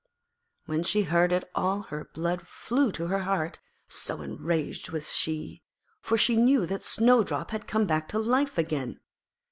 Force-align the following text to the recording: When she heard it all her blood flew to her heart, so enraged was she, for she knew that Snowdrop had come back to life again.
When 0.65 0.81
she 0.81 1.03
heard 1.03 1.31
it 1.31 1.47
all 1.53 1.83
her 1.83 2.09
blood 2.11 2.41
flew 2.41 2.91
to 2.93 3.05
her 3.05 3.19
heart, 3.21 3.59
so 3.87 4.23
enraged 4.23 4.89
was 4.89 5.13
she, 5.13 5.61
for 5.99 6.17
she 6.17 6.35
knew 6.35 6.65
that 6.65 6.81
Snowdrop 6.83 7.51
had 7.51 7.67
come 7.67 7.85
back 7.85 8.07
to 8.07 8.17
life 8.17 8.57
again. 8.57 8.99